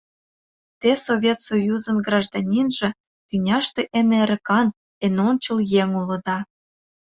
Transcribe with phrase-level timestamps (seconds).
[0.79, 2.89] Те Совет Союзын гражданинже,
[3.27, 4.67] тӱняште эн эрыкан,
[5.05, 6.37] эн ончыл еҥ улыда.